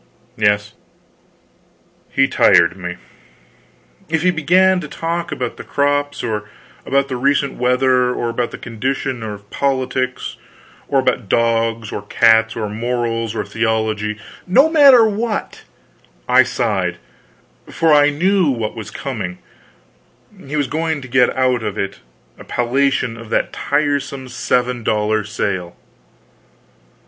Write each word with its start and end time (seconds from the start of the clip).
Yes, 0.35 0.73
he 2.09 2.27
tired 2.27 2.75
me. 2.75 2.97
If 4.09 4.23
he 4.23 4.31
began 4.31 4.79
to 4.81 4.87
talk 4.87 5.31
about 5.31 5.57
the 5.57 5.63
crops; 5.63 6.23
or 6.23 6.49
about 6.87 7.07
the 7.07 7.17
recent 7.17 7.53
weather; 7.59 8.11
or 8.11 8.29
about 8.29 8.49
the 8.49 8.57
condition 8.57 9.21
of 9.21 9.47
politics; 9.51 10.37
or 10.87 10.97
about 11.01 11.29
dogs, 11.29 11.91
or 11.91 12.01
cats, 12.01 12.55
or 12.55 12.67
morals, 12.67 13.35
or 13.35 13.45
theology 13.45 14.17
no 14.47 14.71
matter 14.71 15.07
what 15.07 15.61
I 16.27 16.41
sighed, 16.41 16.97
for 17.69 17.93
I 17.93 18.09
knew 18.09 18.49
what 18.49 18.75
was 18.75 18.89
coming; 18.89 19.37
he 20.47 20.55
was 20.55 20.65
going 20.65 21.03
to 21.03 21.07
get 21.07 21.29
out 21.37 21.61
of 21.61 21.77
it 21.77 21.99
a 22.39 22.43
palliation 22.43 23.17
of 23.17 23.29
that 23.29 23.53
tiresome 23.53 24.29
seven 24.29 24.81
dollar 24.83 25.23
sale. 25.23 25.75